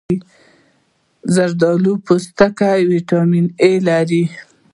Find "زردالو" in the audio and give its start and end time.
1.35-1.93